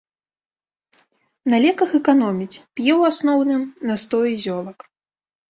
[1.53, 3.61] На леках эканоміць, п'е, у асноўным,
[3.93, 4.79] настоі зёлак.